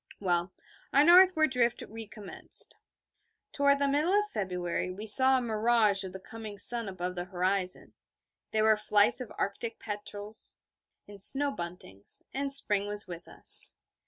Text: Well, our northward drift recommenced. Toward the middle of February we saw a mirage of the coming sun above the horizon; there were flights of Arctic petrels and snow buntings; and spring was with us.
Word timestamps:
Well, 0.19 0.51
our 0.91 1.03
northward 1.03 1.51
drift 1.51 1.83
recommenced. 1.87 2.79
Toward 3.51 3.77
the 3.77 3.87
middle 3.87 4.13
of 4.19 4.27
February 4.33 4.89
we 4.89 5.05
saw 5.05 5.37
a 5.37 5.41
mirage 5.41 6.03
of 6.03 6.11
the 6.11 6.19
coming 6.19 6.57
sun 6.57 6.89
above 6.89 7.13
the 7.13 7.25
horizon; 7.25 7.93
there 8.49 8.63
were 8.63 8.75
flights 8.75 9.21
of 9.21 9.31
Arctic 9.37 9.77
petrels 9.79 10.55
and 11.07 11.21
snow 11.21 11.51
buntings; 11.51 12.23
and 12.33 12.51
spring 12.51 12.87
was 12.87 13.07
with 13.07 13.27
us. 13.27 13.75